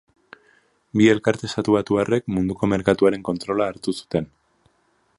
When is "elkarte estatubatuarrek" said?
1.11-2.33